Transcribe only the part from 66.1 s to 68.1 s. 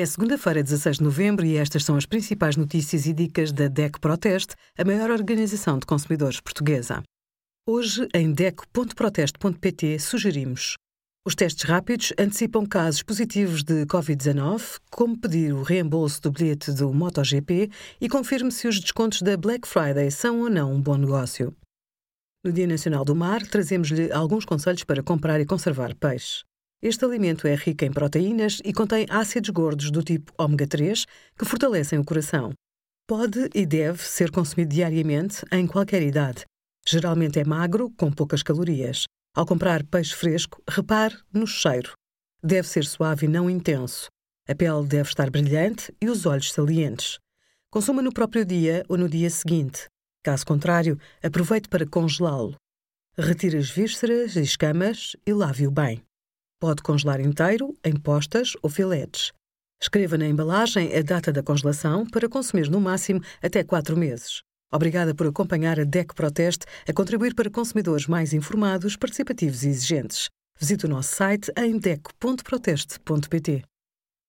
Proteste a contribuir para consumidores